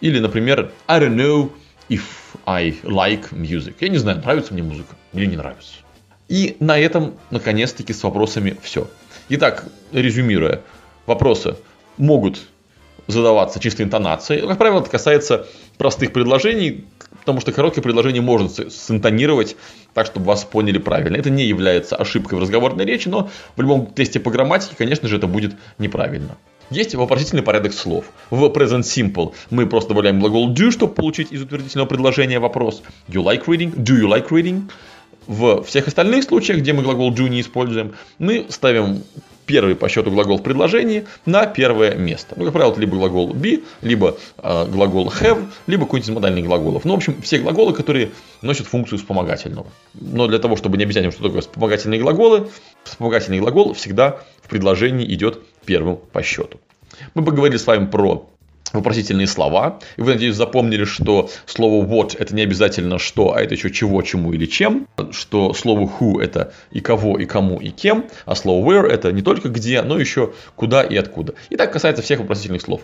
Или, 0.00 0.18
например, 0.18 0.72
I 0.86 1.00
don't 1.00 1.16
know 1.16 1.50
if 1.88 2.02
I 2.46 2.74
like 2.82 3.32
music. 3.32 3.76
Я 3.80 3.88
не 3.88 3.98
знаю, 3.98 4.18
нравится 4.18 4.52
мне 4.52 4.62
музыка 4.62 4.94
или 5.12 5.26
не 5.26 5.36
нравится. 5.36 5.72
И 6.28 6.56
на 6.60 6.78
этом, 6.78 7.14
наконец-таки, 7.30 7.92
с 7.92 8.02
вопросами 8.02 8.56
все. 8.62 8.88
Итак, 9.28 9.66
резюмируя, 9.92 10.62
вопросы 11.06 11.56
могут 11.98 12.40
задаваться 13.06 13.60
чисто 13.60 13.82
интонацией. 13.82 14.46
Как 14.46 14.58
правило, 14.58 14.80
это 14.80 14.90
касается 14.90 15.46
простых 15.76 16.12
предложений, 16.12 16.84
потому 17.20 17.40
что 17.40 17.52
короткое 17.52 17.82
предложение 17.82 18.22
можно 18.22 18.48
синтонировать 18.48 19.56
так, 19.94 20.06
чтобы 20.06 20.26
вас 20.26 20.44
поняли 20.44 20.78
правильно. 20.78 21.16
Это 21.16 21.30
не 21.30 21.44
является 21.44 21.96
ошибкой 21.96 22.38
в 22.38 22.42
разговорной 22.42 22.84
речи, 22.84 23.08
но 23.08 23.30
в 23.56 23.60
любом 23.60 23.86
тесте 23.86 24.20
по 24.20 24.30
грамматике, 24.30 24.74
конечно 24.76 25.08
же, 25.08 25.16
это 25.16 25.26
будет 25.26 25.54
неправильно. 25.78 26.36
Есть 26.72 26.94
вопросительный 26.94 27.42
порядок 27.42 27.74
слов. 27.74 28.06
В 28.30 28.44
present 28.46 28.80
simple 28.80 29.34
мы 29.50 29.66
просто 29.66 29.90
добавляем 29.90 30.20
глагол 30.20 30.52
do, 30.54 30.70
чтобы 30.70 30.94
получить 30.94 31.30
из 31.30 31.42
утвердительного 31.42 31.86
предложения 31.86 32.38
вопрос. 32.38 32.82
You 33.08 33.22
like 33.22 33.44
reading? 33.44 33.74
Do 33.76 34.00
you 34.00 34.08
like 34.08 34.30
reading? 34.30 34.70
В 35.26 35.62
всех 35.64 35.86
остальных 35.86 36.24
случаях, 36.24 36.60
где 36.60 36.72
мы 36.72 36.82
глагол 36.82 37.12
do 37.12 37.28
не 37.28 37.42
используем, 37.42 37.92
мы 38.18 38.46
ставим 38.48 39.02
первый 39.46 39.74
по 39.74 39.88
счету 39.88 40.10
глагол 40.10 40.38
в 40.38 40.42
предложении 40.42 41.06
на 41.26 41.46
первое 41.46 41.94
место. 41.94 42.34
Ну, 42.36 42.44
как 42.44 42.52
правило, 42.52 42.72
это 42.72 42.80
либо 42.80 42.96
глагол 42.96 43.32
be, 43.32 43.64
либо 43.80 44.16
э, 44.38 44.66
глагол 44.66 45.08
have, 45.08 45.46
либо 45.66 45.84
какой-нибудь 45.84 46.08
из 46.08 46.14
модальных 46.14 46.44
глаголов. 46.44 46.84
Ну, 46.84 46.94
в 46.94 46.96
общем, 46.96 47.20
все 47.22 47.38
глаголы, 47.38 47.72
которые 47.72 48.10
носят 48.40 48.66
функцию 48.66 48.98
вспомогательного. 48.98 49.66
Но 49.94 50.26
для 50.26 50.38
того, 50.38 50.56
чтобы 50.56 50.76
не 50.76 50.84
объяснять, 50.84 51.12
что 51.12 51.22
такое 51.22 51.40
вспомогательные 51.40 52.00
глаголы, 52.00 52.48
вспомогательный 52.84 53.40
глагол 53.40 53.74
всегда 53.74 54.20
в 54.42 54.48
предложении 54.48 55.12
идет 55.12 55.40
первым 55.64 55.96
по 55.96 56.22
счету. 56.22 56.60
Мы 57.14 57.24
поговорили 57.24 57.56
с 57.56 57.66
вами 57.66 57.86
про 57.86 58.28
вопросительные 58.72 59.26
слова. 59.26 59.78
И 59.96 60.02
вы, 60.02 60.12
надеюсь, 60.12 60.36
запомнили, 60.36 60.84
что 60.84 61.30
слово 61.46 61.84
what 61.84 62.16
это 62.18 62.34
не 62.34 62.42
обязательно 62.42 62.98
что, 62.98 63.34
а 63.34 63.40
это 63.40 63.54
еще 63.54 63.70
чего, 63.70 64.02
чему 64.02 64.32
или 64.32 64.46
чем. 64.46 64.86
Что 65.10 65.52
слово 65.54 65.90
who 65.98 66.20
это 66.20 66.52
и 66.70 66.80
кого, 66.80 67.18
и 67.18 67.26
кому, 67.26 67.58
и 67.58 67.70
кем. 67.70 68.06
А 68.24 68.34
слово 68.34 68.66
where 68.66 68.86
это 68.86 69.12
не 69.12 69.22
только 69.22 69.48
где, 69.48 69.82
но 69.82 69.98
еще 69.98 70.32
куда 70.56 70.82
и 70.82 70.96
откуда. 70.96 71.34
И 71.50 71.56
так 71.56 71.72
касается 71.72 72.02
всех 72.02 72.20
вопросительных 72.20 72.62
слов. 72.62 72.82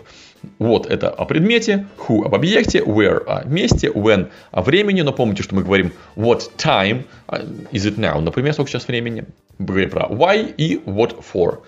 What 0.59 0.87
это 0.87 1.09
о 1.09 1.25
предмете, 1.25 1.87
who 1.97 2.23
об 2.25 2.33
объекте, 2.35 2.79
where 2.79 3.23
о 3.25 3.43
месте, 3.45 3.87
when 3.87 4.29
о 4.51 4.61
времени. 4.61 5.01
Но 5.01 5.11
помните, 5.11 5.43
что 5.43 5.55
мы 5.55 5.63
говорим 5.63 5.91
what 6.15 6.51
time 6.57 7.05
is 7.71 7.85
it 7.85 7.97
now, 7.97 8.19
например, 8.21 8.53
сколько 8.53 8.71
сейчас 8.71 8.87
времени. 8.87 9.25
Мы 9.57 9.65
говорим 9.65 9.89
про 9.89 10.07
why 10.07 10.53
и 10.55 10.77
what 10.85 11.21
for 11.21 11.59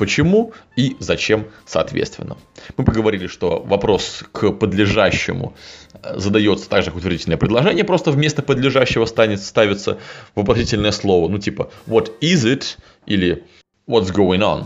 почему 0.00 0.54
и 0.76 0.96
зачем 0.98 1.48
соответственно. 1.66 2.38
Мы 2.78 2.86
поговорили, 2.86 3.26
что 3.26 3.60
вопрос 3.60 4.24
к 4.32 4.50
подлежащему 4.50 5.52
э, 5.92 6.18
задается 6.18 6.70
так 6.70 6.82
же, 6.82 6.86
как 6.90 6.96
утвердительное 6.96 7.36
предложение, 7.36 7.84
просто 7.84 8.10
вместо 8.10 8.40
подлежащего 8.40 9.04
станет, 9.04 9.42
ставится 9.42 9.98
вопросительное 10.34 10.92
слово, 10.92 11.28
ну 11.28 11.38
типа 11.38 11.70
what 11.86 12.10
is 12.22 12.46
it 12.50 12.78
или 13.04 13.44
what's 13.86 14.10
going 14.10 14.40
on. 14.40 14.64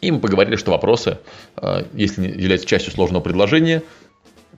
И 0.00 0.10
мы 0.10 0.18
поговорили, 0.18 0.56
что 0.56 0.72
вопросы, 0.72 1.18
э, 1.58 1.84
если 1.94 2.26
являются 2.26 2.66
частью 2.66 2.92
сложного 2.92 3.22
предложения, 3.22 3.84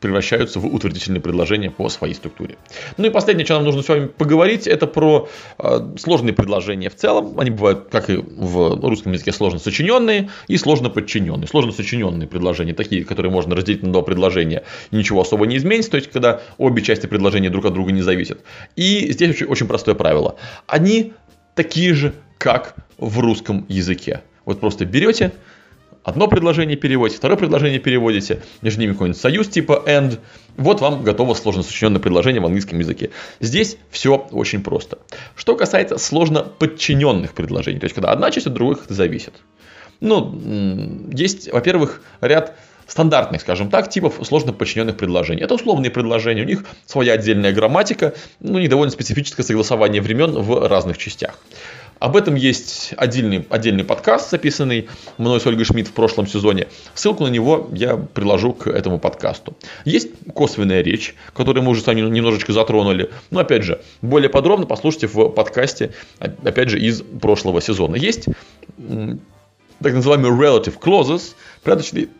превращаются 0.05 0.61
в 0.61 0.67
утвердительные 0.67 1.23
предложения 1.23 1.71
по 1.71 1.89
своей 1.89 2.13
структуре. 2.13 2.59
Ну 2.99 3.07
и 3.07 3.11
последнее, 3.11 3.47
что 3.47 3.55
нам 3.55 3.65
нужно 3.65 3.83
с 3.83 3.89
вами 3.89 4.07
поговорить, 4.07 4.67
это 4.67 4.87
про 4.87 5.31
э, 5.59 5.95
сложные 5.99 6.35
предложения 6.35 6.91
в 6.91 6.95
целом. 6.95 7.41
Они 7.41 7.51
бывают, 7.51 7.89
как 7.91 8.11
и 8.11 8.17
в 8.17 8.87
русском 8.87 9.13
языке, 9.13 9.33
сложно 9.33 9.59
сочиненные 9.59 10.29
и 10.47 10.59
сложно 10.59 10.91
подчиненные. 10.91 11.49
Сложно 11.49 11.73
сочиненные 11.73 12.29
предложения, 12.29 12.75
такие, 12.75 13.03
которые 13.03 13.33
можно 13.33 13.57
разделить 13.57 13.83
на 13.83 13.95
два 13.95 14.03
предложения, 14.03 14.65
и 14.91 14.97
ничего 14.97 15.23
особо 15.23 15.47
не 15.47 15.57
изменится, 15.57 15.93
то 15.93 15.97
есть 15.97 16.11
когда 16.11 16.43
обе 16.59 16.83
части 16.83 17.07
предложения 17.07 17.49
друг 17.49 17.65
от 17.65 17.73
друга 17.73 17.91
не 17.91 18.03
зависят. 18.03 18.41
И 18.77 19.11
здесь 19.11 19.31
очень, 19.31 19.47
очень 19.47 19.67
простое 19.67 19.95
правило. 19.95 20.37
Они 20.67 21.15
такие 21.55 21.95
же, 21.95 22.13
как 22.37 22.75
в 22.99 23.21
русском 23.21 23.65
языке. 23.71 24.21
Вот 24.45 24.61
просто 24.61 24.85
берете, 24.85 25.33
одно 26.05 26.29
предложение 26.29 26.77
переводите, 26.77 27.19
второе 27.19 27.37
предложение 27.37 27.81
переводите, 27.81 28.43
между 28.63 28.81
ними 28.81 28.93
какой-нибудь 28.93 29.21
союз 29.21 29.49
типа 29.49 29.83
and. 29.87 30.21
Вот 30.57 30.81
вам 30.81 31.03
готово 31.03 31.35
сложно 31.35 31.65
сочиненное 31.65 32.01
предложение 32.01 32.41
в 32.41 32.47
английском 32.47 32.79
языке. 32.79 33.11
Здесь 33.41 33.77
все 33.91 34.29
очень 34.31 34.63
просто. 34.63 34.99
Что 35.35 35.57
касается 35.57 35.99
сложно 35.99 36.45
подчиненных 36.45 37.33
предложений, 37.33 37.81
то 37.81 37.85
есть 37.87 37.95
когда 37.95 38.13
одна 38.13 38.31
часть 38.31 38.47
от 38.47 38.53
других 38.53 38.85
зависит. 38.89 39.35
Ну, 40.01 40.39
есть, 41.13 41.51
во-первых, 41.51 42.03
ряд 42.21 42.57
стандартных, 42.87 43.41
скажем 43.41 43.71
так, 43.71 43.89
типов 43.89 44.21
сложно 44.23 44.53
подчиненных 44.53 44.97
предложений. 44.97 45.43
Это 45.43 45.55
условные 45.55 45.91
предложения, 45.91 46.43
у 46.43 46.47
них 46.47 46.65
своя 46.87 47.15
отдельная 47.15 47.53
грамматика, 47.53 48.15
ну, 48.41 48.59
них 48.59 48.69
довольно 48.69 48.93
специфическое 48.93 49.45
согласование 49.45 50.03
времен 50.03 50.33
в 50.33 50.69
разных 50.69 50.99
частях. 50.99 51.39
Об 52.05 52.19
этом 52.19 52.35
есть 52.35 52.93
отдельный, 52.99 53.47
отдельный 53.49 53.83
подкаст, 53.83 54.31
записанный 54.31 54.91
мной 55.17 55.41
с 55.41 55.47
Ольгой 55.47 55.65
Шмидт 55.65 55.89
в 55.89 55.93
прошлом 55.93 56.27
сезоне. 56.27 56.69
Ссылку 56.93 57.25
на 57.25 57.29
него 57.29 57.71
я 57.73 57.97
приложу 57.97 58.53
к 58.53 58.67
этому 58.67 58.99
подкасту. 58.99 59.57
Есть 59.87 60.11
косвенная 60.35 60.83
речь, 60.83 61.15
которую 61.33 61.65
мы 61.65 61.71
уже 61.71 61.81
с 61.81 61.87
вами 61.87 62.03
немножечко 62.03 62.53
затронули. 62.53 63.11
Но 63.31 63.41
опять 63.41 63.63
же, 63.63 63.81
более 64.03 64.29
подробно 64.29 64.67
послушайте 64.67 65.07
в 65.07 65.31
подкасте, 65.31 65.95
опять 66.19 66.69
же, 66.69 66.79
из 66.79 67.01
прошлого 67.01 67.63
сезона. 67.63 67.97
Есть 67.97 68.27
так 68.77 69.95
называемые 69.95 70.35
relative 70.35 70.79
clauses, 70.79 71.35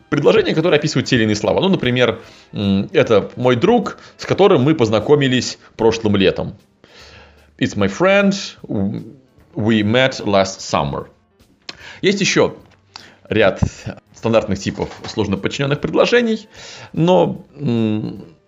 предложения, 0.09 0.55
которые 0.55 0.79
описывают 0.79 1.07
те 1.07 1.17
или 1.17 1.25
иные 1.25 1.35
слова. 1.35 1.61
Ну, 1.61 1.69
например, 1.69 2.21
это 2.51 3.29
мой 3.35 3.55
друг, 3.55 3.99
с 4.17 4.25
которым 4.25 4.63
мы 4.63 4.73
познакомились 4.73 5.59
прошлым 5.77 6.15
летом. 6.15 6.55
It's 7.59 7.77
my 7.77 7.87
friend, 7.87 8.33
we 9.55 9.83
met 9.83 10.19
last 10.25 10.59
summer. 10.59 11.07
Есть 12.01 12.21
еще 12.21 12.55
ряд 13.29 13.61
стандартных 14.13 14.59
типов 14.59 14.89
сложно 15.07 15.37
подчиненных 15.37 15.81
предложений, 15.81 16.47
но 16.93 17.45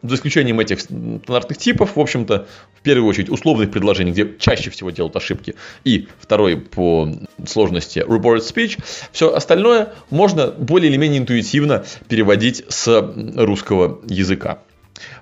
за 0.03 0.15
исключением 0.15 0.59
этих 0.59 0.79
стандартных 0.79 1.57
типов, 1.57 1.95
в 1.95 1.99
общем-то, 1.99 2.47
в 2.75 2.81
первую 2.81 3.09
очередь 3.09 3.29
условных 3.29 3.71
предложений, 3.71 4.11
где 4.11 4.35
чаще 4.37 4.69
всего 4.69 4.91
делают 4.91 5.15
ошибки, 5.15 5.55
и 5.83 6.07
второй 6.19 6.57
по 6.57 7.09
сложности 7.45 7.99
reported 7.99 8.41
speech, 8.41 8.79
все 9.11 9.33
остальное 9.33 9.93
можно 10.09 10.47
более 10.47 10.89
или 10.89 10.97
менее 10.97 11.19
интуитивно 11.19 11.85
переводить 12.07 12.63
с 12.69 13.13
русского 13.35 13.99
языка. 14.07 14.59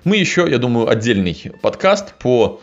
Мы 0.04 0.16
еще, 0.16 0.46
я 0.48 0.58
думаю, 0.58 0.88
отдельный 0.88 1.52
подкаст 1.60 2.14
по 2.14 2.60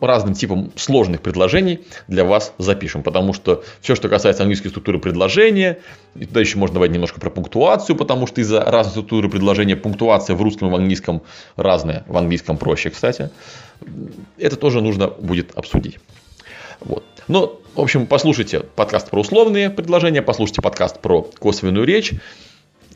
разным 0.00 0.34
типам 0.34 0.72
сложных 0.76 1.22
предложений 1.22 1.80
для 2.06 2.24
вас 2.24 2.52
запишем, 2.58 3.02
потому 3.02 3.32
что 3.32 3.64
все, 3.80 3.94
что 3.94 4.08
касается 4.08 4.42
английской 4.42 4.68
структуры 4.68 4.98
предложения, 4.98 5.78
и 6.14 6.24
туда 6.24 6.40
еще 6.40 6.58
можно 6.58 6.74
добавить 6.74 6.92
немножко 6.92 7.20
про 7.20 7.30
пунктуацию, 7.30 7.96
потому 7.96 8.26
что 8.26 8.40
из-за 8.40 8.60
разной 8.64 8.92
структуры 8.92 9.28
предложения 9.28 9.76
пунктуация 9.76 10.36
в 10.36 10.42
русском 10.42 10.68
и 10.68 10.70
в 10.70 10.74
английском 10.74 11.22
разная, 11.56 12.04
в 12.06 12.16
английском 12.16 12.58
проще, 12.58 12.90
кстати. 12.90 13.30
Это 14.38 14.56
тоже 14.56 14.80
нужно 14.80 15.08
будет 15.08 15.56
обсудить. 15.56 15.98
Вот. 16.80 17.04
Но, 17.26 17.60
в 17.74 17.80
общем, 17.80 18.06
послушайте 18.06 18.60
подкаст 18.60 19.10
про 19.10 19.20
условные 19.20 19.70
предложения, 19.70 20.22
послушайте 20.22 20.62
подкаст 20.62 21.00
про 21.00 21.22
косвенную 21.22 21.84
речь, 21.84 22.14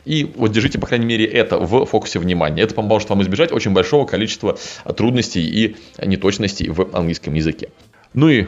и 0.04 0.30
вот 0.36 0.52
держите, 0.52 0.78
по 0.78 0.86
крайней 0.86 1.06
мере, 1.06 1.24
это 1.24 1.58
в 1.58 1.84
фокусе 1.86 2.18
внимания. 2.18 2.62
Это 2.62 2.74
поможет 2.74 3.08
вам 3.10 3.22
избежать 3.22 3.52
очень 3.52 3.72
большого 3.72 4.06
количества 4.06 4.58
трудностей 4.96 5.42
и 5.42 5.76
неточностей 6.04 6.68
в 6.68 6.94
английском 6.94 7.34
языке. 7.34 7.70
Ну 8.14 8.28
и 8.28 8.46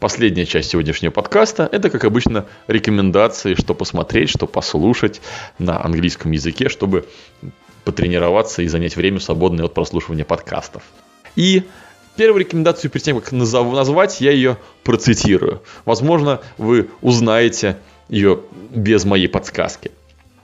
последняя 0.00 0.46
часть 0.46 0.70
сегодняшнего 0.70 1.12
подкаста– 1.12 1.68
это, 1.72 1.90
как 1.90 2.04
обычно, 2.04 2.46
рекомендации, 2.66 3.54
что 3.54 3.74
посмотреть, 3.74 4.30
что 4.30 4.46
послушать 4.46 5.20
на 5.58 5.84
английском 5.84 6.32
языке, 6.32 6.68
чтобы 6.68 7.06
потренироваться 7.84 8.62
и 8.62 8.68
занять 8.68 8.96
время 8.96 9.20
свободное 9.20 9.66
от 9.66 9.74
прослушивания 9.74 10.24
подкастов. 10.24 10.82
И 11.36 11.62
Первую 12.16 12.40
рекомендацию, 12.40 12.90
перед 12.90 13.04
тем, 13.04 13.20
как 13.20 13.30
назвать, 13.32 14.22
я 14.22 14.32
ее 14.32 14.56
процитирую. 14.84 15.62
Возможно, 15.84 16.40
вы 16.56 16.88
узнаете 17.02 17.76
ее 18.08 18.40
без 18.70 19.04
моей 19.04 19.28
подсказки. 19.28 19.90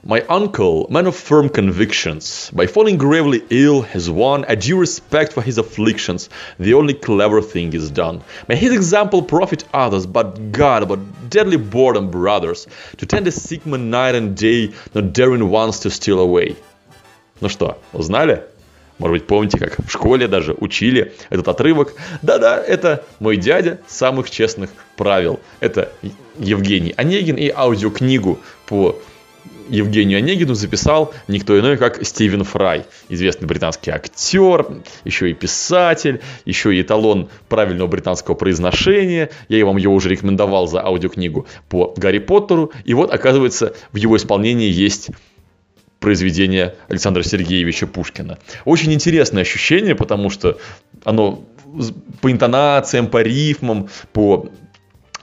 My 0.05 0.19
uncle, 0.27 0.85
man 0.89 1.07
of 1.07 1.15
firm 1.15 1.47
convictions, 1.47 2.51
by 2.53 2.67
falling 2.67 2.97
gravely 2.97 3.41
ill, 3.49 3.83
has 3.83 4.09
won 4.09 4.43
a 4.49 4.57
due 4.57 4.77
respect 4.77 5.31
for 5.31 5.41
his 5.41 5.57
afflictions. 5.57 6.29
The 6.59 6.73
only 6.73 6.93
clever 6.93 7.41
thing 7.41 7.71
is 7.71 7.89
done. 7.89 8.21
May 8.49 8.57
his 8.57 8.73
example 8.73 9.21
profit 9.21 9.63
others, 9.73 10.05
but 10.05 10.51
God, 10.51 10.89
but 10.89 11.29
deadly 11.29 11.55
boredom, 11.55 12.11
brothers, 12.11 12.67
to 12.97 13.05
tend 13.05 13.27
a 13.27 13.31
sick 13.31 13.65
man 13.65 13.91
night 13.91 14.15
and 14.15 14.35
day, 14.35 14.73
not 14.93 15.13
daring 15.13 15.49
once 15.49 15.79
to 15.79 15.89
steal 15.89 16.19
away. 16.19 16.57
Ну 17.39 17.47
что, 17.47 17.77
узнали? 17.93 18.43
Может 18.99 19.13
быть, 19.13 19.27
помните, 19.27 19.57
как 19.57 19.85
в 19.85 19.89
школе 19.89 20.27
даже 20.27 20.53
учили 20.53 21.13
этот 21.29 21.47
отрывок? 21.47 21.93
Да-да, 22.21 22.61
это 22.61 23.05
мой 23.21 23.37
дядя 23.37 23.79
самых 23.87 24.29
честных 24.29 24.69
правил. 24.97 25.39
Это 25.61 25.93
Евгений 26.37 26.93
Онегин 26.97 27.37
и 27.37 27.49
аудиокнигу 27.49 28.39
по 28.67 28.99
Евгению 29.69 30.19
Онегину 30.19 30.53
записал 30.53 31.13
никто 31.27 31.59
иной, 31.59 31.77
как 31.77 32.05
Стивен 32.05 32.43
Фрай, 32.43 32.85
известный 33.09 33.47
британский 33.47 33.91
актер, 33.91 34.67
еще 35.03 35.29
и 35.29 35.33
писатель, 35.33 36.21
еще 36.45 36.75
и 36.75 36.81
эталон 36.81 37.29
правильного 37.49 37.87
британского 37.87 38.35
произношения. 38.35 39.29
Я 39.49 39.65
вам 39.65 39.77
его 39.77 39.93
уже 39.93 40.09
рекомендовал 40.09 40.67
за 40.67 40.85
аудиокнигу 40.85 41.47
по 41.69 41.93
Гарри 41.97 42.19
Поттеру. 42.19 42.71
И 42.85 42.93
вот, 42.93 43.13
оказывается, 43.13 43.73
в 43.91 43.97
его 43.97 44.17
исполнении 44.17 44.69
есть 44.69 45.09
произведение 45.99 46.75
Александра 46.89 47.23
Сергеевича 47.23 47.87
Пушкина. 47.87 48.37
Очень 48.65 48.93
интересное 48.93 49.43
ощущение, 49.43 49.95
потому 49.95 50.29
что 50.29 50.57
оно 51.05 51.45
по 52.21 52.31
интонациям, 52.31 53.07
по 53.07 53.21
рифмам, 53.21 53.89
по 54.11 54.49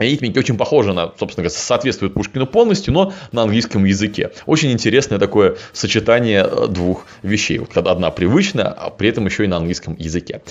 ритмики 0.04 0.38
очень 0.38 0.56
похожа 0.56 0.92
на, 0.92 1.12
собственно 1.18 1.44
говоря, 1.44 1.50
соответствует 1.50 2.14
Пушкину 2.14 2.46
полностью, 2.46 2.92
но 2.92 3.12
на 3.32 3.42
английском 3.42 3.84
языке. 3.84 4.30
Очень 4.46 4.72
интересное 4.72 5.18
такое 5.18 5.56
сочетание 5.72 6.44
э, 6.44 6.66
двух 6.68 7.06
вещей. 7.22 7.58
Вот 7.58 7.72
когда 7.72 7.92
одна 7.92 8.10
привычная, 8.10 8.66
а 8.66 8.90
при 8.90 9.08
этом 9.08 9.26
еще 9.26 9.44
и 9.44 9.46
на 9.46 9.56
английском 9.56 9.96
языке. 9.98 10.42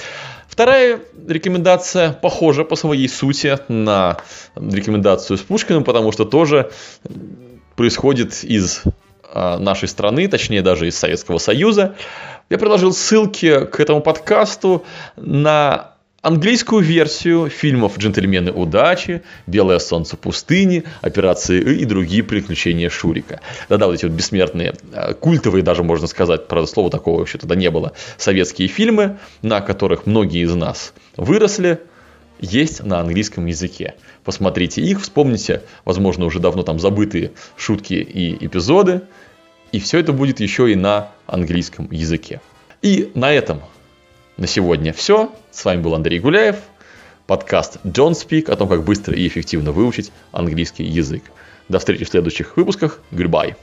Вторая 0.48 1.00
рекомендация 1.28 2.12
похожа 2.12 2.64
по 2.64 2.76
своей 2.76 3.08
сути 3.08 3.58
на 3.68 4.18
рекомендацию 4.56 5.38
с 5.38 5.42
Пушкиным, 5.42 5.84
потому 5.84 6.12
что 6.12 6.26
тоже 6.26 6.72
происходит 7.76 8.44
из 8.44 8.84
э, 9.34 9.58
нашей 9.58 9.88
страны, 9.88 10.28
точнее 10.28 10.62
даже 10.62 10.88
из 10.88 10.98
Советского 10.98 11.38
Союза. 11.38 11.96
Я 12.50 12.58
предложил 12.58 12.94
ссылки 12.94 13.66
к 13.66 13.80
этому 13.80 14.02
подкасту 14.02 14.84
на 15.16 15.94
английскую 16.22 16.82
версию 16.82 17.50
фильмов 17.50 17.98
«Джентльмены 17.98 18.52
удачи», 18.52 19.24
«Белое 19.48 19.80
солнце 19.80 20.18
пустыни», 20.18 20.84
«Операции 21.02 21.62
И» 21.62 21.82
и 21.82 21.86
другие 21.86 22.24
приключения 22.24 22.90
Шурика. 22.90 23.42
Да-да, 23.70 23.88
вот 23.88 23.96
эти 23.96 24.06
вот 24.06 24.14
бессмертные, 24.14 24.74
а, 24.94 25.14
культовые 25.14 25.64
даже, 25.64 25.84
можно 25.84 26.08
сказать, 26.08 26.48
правда, 26.48 26.70
слова 26.70 26.90
такого 26.90 27.20
вообще 27.20 27.38
тогда 27.38 27.56
не 27.56 27.70
было, 27.70 27.94
советские 28.18 28.68
фильмы, 28.68 29.18
на 29.42 29.62
которых 29.62 30.06
многие 30.06 30.44
из 30.44 30.54
нас 30.56 30.94
выросли, 31.16 31.80
есть 32.40 32.84
на 32.84 33.00
английском 33.00 33.46
языке. 33.46 33.96
Посмотрите 34.24 34.82
их, 34.82 35.02
вспомните, 35.02 35.64
возможно, 35.84 36.26
уже 36.26 36.40
давно 36.40 36.64
там 36.64 36.80
забытые 36.80 37.32
шутки 37.58 37.94
и 37.94 38.46
эпизоды, 38.46 39.02
и 39.72 39.80
все 39.80 40.00
это 40.00 40.14
будет 40.14 40.40
еще 40.40 40.72
и 40.72 40.76
на 40.76 41.12
английском 41.28 41.90
языке. 41.92 42.42
И 42.82 43.12
на 43.14 43.32
этом 43.32 43.62
на 44.40 44.48
сегодня 44.48 44.94
все. 44.94 45.32
С 45.52 45.66
вами 45.66 45.82
был 45.82 45.94
Андрей 45.94 46.20
Гуляев. 46.20 46.56
Подкаст 47.28 47.78
John 47.84 48.14
Speak 48.14 48.50
о 48.50 48.56
том, 48.56 48.68
как 48.68 48.84
быстро 48.84 49.16
и 49.16 49.28
эффективно 49.28 49.72
выучить 49.72 50.12
английский 50.32 50.86
язык. 50.86 51.24
До 51.68 51.78
встречи 51.78 52.06
в 52.06 52.10
следующих 52.10 52.58
выпусках. 52.58 53.02
Goodbye. 53.12 53.56